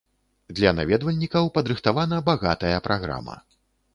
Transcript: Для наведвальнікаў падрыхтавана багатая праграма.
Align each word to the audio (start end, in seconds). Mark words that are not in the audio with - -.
Для 0.59 0.71
наведвальнікаў 0.79 1.51
падрыхтавана 1.57 2.17
багатая 2.31 2.77
праграма. 2.87 3.35